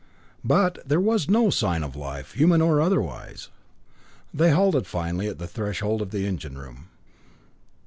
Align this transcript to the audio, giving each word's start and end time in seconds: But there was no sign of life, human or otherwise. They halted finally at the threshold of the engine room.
But 0.43 0.79
there 0.83 0.99
was 0.99 1.29
no 1.29 1.51
sign 1.51 1.83
of 1.83 1.95
life, 1.95 2.31
human 2.31 2.59
or 2.59 2.81
otherwise. 2.81 3.49
They 4.33 4.49
halted 4.49 4.87
finally 4.87 5.27
at 5.27 5.37
the 5.37 5.45
threshold 5.45 6.01
of 6.01 6.09
the 6.09 6.25
engine 6.25 6.57
room. 6.57 6.87